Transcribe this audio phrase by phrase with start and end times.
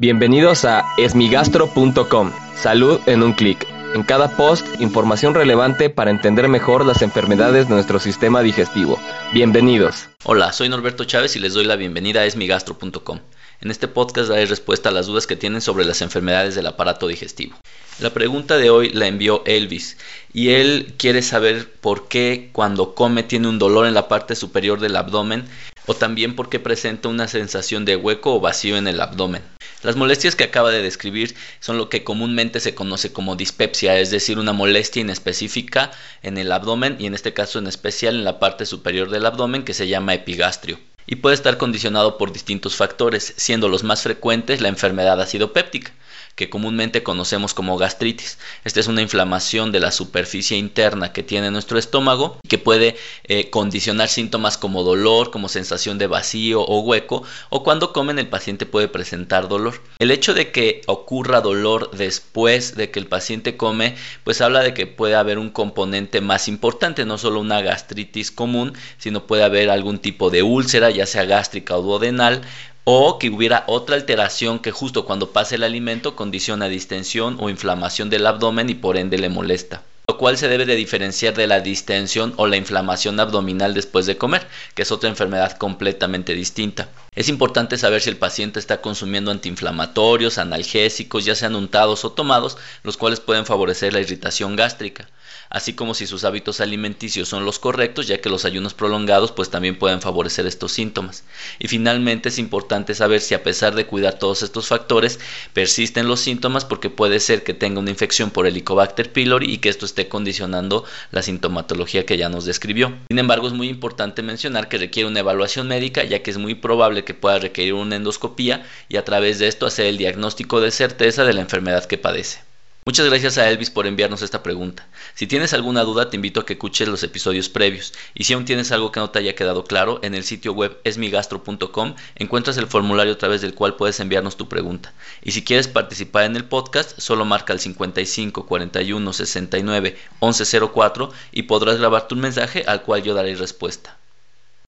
[0.00, 2.32] Bienvenidos a esmigastro.com.
[2.56, 3.66] Salud en un clic.
[3.94, 8.98] En cada post, información relevante para entender mejor las enfermedades de nuestro sistema digestivo.
[9.34, 10.08] Bienvenidos.
[10.24, 13.18] Hola, soy Norberto Chávez y les doy la bienvenida a esmigastro.com.
[13.60, 17.06] En este podcast daré respuesta a las dudas que tienen sobre las enfermedades del aparato
[17.06, 17.58] digestivo.
[17.98, 19.98] La pregunta de hoy la envió Elvis
[20.32, 24.80] y él quiere saber por qué cuando come tiene un dolor en la parte superior
[24.80, 25.44] del abdomen
[25.84, 29.42] o también por qué presenta una sensación de hueco o vacío en el abdomen.
[29.82, 34.10] Las molestias que acaba de describir son lo que comúnmente se conoce como dispepsia, es
[34.10, 35.90] decir, una molestia inespecífica
[36.22, 39.64] en el abdomen y en este caso en especial en la parte superior del abdomen
[39.64, 40.78] que se llama epigastrio.
[41.10, 45.92] Y puede estar condicionado por distintos factores, siendo los más frecuentes la enfermedad acidopéptica
[46.40, 48.38] que comúnmente conocemos como gastritis.
[48.64, 53.50] Esta es una inflamación de la superficie interna que tiene nuestro estómago que puede eh,
[53.50, 58.64] condicionar síntomas como dolor, como sensación de vacío o hueco, o cuando comen el paciente
[58.64, 59.82] puede presentar dolor.
[59.98, 64.72] El hecho de que ocurra dolor después de que el paciente come, pues habla de
[64.72, 69.68] que puede haber un componente más importante, no solo una gastritis común, sino puede haber
[69.68, 72.42] algún tipo de úlcera, ya sea gástrica o duodenal,
[72.84, 78.10] o que hubiera otra alteración que justo cuando pase el alimento condiciona distensión o inflamación
[78.10, 81.60] del abdomen y por ende le molesta lo cual se debe de diferenciar de la
[81.60, 86.88] distensión o la inflamación abdominal después de comer, que es otra enfermedad completamente distinta.
[87.14, 92.58] Es importante saber si el paciente está consumiendo antiinflamatorios, analgésicos, ya sean untados o tomados,
[92.82, 95.06] los cuales pueden favorecer la irritación gástrica
[95.50, 99.50] así como si sus hábitos alimenticios son los correctos, ya que los ayunos prolongados pues
[99.50, 101.24] también pueden favorecer estos síntomas.
[101.58, 105.18] Y finalmente es importante saber si a pesar de cuidar todos estos factores
[105.52, 109.68] persisten los síntomas porque puede ser que tenga una infección por Helicobacter pylori y que
[109.68, 112.94] esto esté condicionando la sintomatología que ya nos describió.
[113.08, 116.54] Sin embargo, es muy importante mencionar que requiere una evaluación médica, ya que es muy
[116.54, 120.70] probable que pueda requerir una endoscopía y a través de esto hacer el diagnóstico de
[120.70, 122.49] certeza de la enfermedad que padece.
[122.86, 124.88] Muchas gracias a Elvis por enviarnos esta pregunta.
[125.14, 128.46] Si tienes alguna duda te invito a que escuches los episodios previos y si aún
[128.46, 132.66] tienes algo que no te haya quedado claro, en el sitio web esmigastro.com encuentras el
[132.66, 134.94] formulario a través del cual puedes enviarnos tu pregunta.
[135.22, 141.42] Y si quieres participar en el podcast, solo marca el 55 41 69 1104 y
[141.42, 143.98] podrás grabar tu mensaje al cual yo daré respuesta.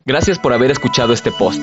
[0.04, 1.62] Gracias por haber escuchado este post.